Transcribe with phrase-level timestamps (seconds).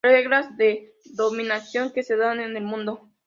[0.03, 3.11] Las reglas de dominación que se dan en el mundo: